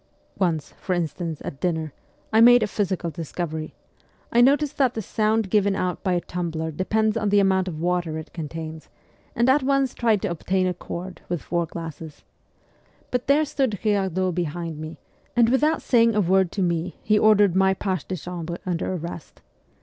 Once, 0.39 0.71
for 0.79 0.95
instance, 0.95 1.43
at 1.45 1.59
dinner, 1.59 1.93
I 2.33 2.41
made 2.41 2.63
a 2.63 2.67
physical 2.67 3.11
discovery: 3.11 3.75
I 4.31 4.41
noticed 4.41 4.79
that 4.79 4.95
the 4.95 5.01
sound 5.03 5.51
given 5.51 5.75
out 5.75 6.01
by 6.01 6.13
a 6.13 6.21
tumbler 6.21 6.71
depends 6.71 7.15
on 7.15 7.29
the 7.29 7.39
amount 7.39 7.67
of 7.67 7.79
water 7.79 8.17
it 8.17 8.33
contains, 8.33 8.89
and 9.35 9.47
at 9.47 9.61
once 9.61 9.93
tried 9.93 10.23
to 10.23 10.27
obtain 10.31 10.65
a 10.65 10.73
chord 10.73 11.21
with 11.29 11.43
four 11.43 11.67
glasses. 11.67 12.23
But 13.11 13.27
there 13.27 13.45
stood 13.45 13.77
Girardot 13.83 14.33
behind 14.33 14.79
me, 14.79 14.97
and 15.35 15.49
without 15.49 15.83
saying 15.83 16.15
a 16.15 16.21
word 16.21 16.51
to 16.53 16.63
me 16.63 16.95
he 17.03 17.19
ordered 17.19 17.55
my 17.55 17.75
page 17.75 18.05
de 18.07 18.15
chambre 18.17 18.57
under 18.65 18.91
arrest. 18.95 19.43